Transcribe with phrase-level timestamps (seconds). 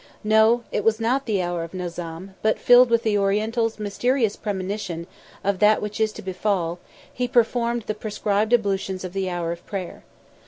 [0.23, 0.63] No!
[0.71, 5.05] it was not the Hour of Nazam, but filled with the Oriental's mysterious premonition
[5.43, 6.79] of that which is to befall,
[7.13, 10.03] he performed the prescribed ablutions of the Hour of Prayer.